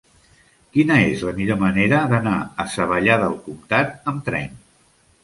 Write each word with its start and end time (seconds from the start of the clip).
Quina 0.77 0.95
és 1.09 1.19
la 1.27 1.33
millor 1.41 1.59
manera 1.63 1.99
d'anar 2.13 2.33
a 2.63 2.65
Savallà 2.77 3.19
del 3.25 3.37
Comtat 3.45 4.11
amb 4.15 4.25
tren? 4.31 4.57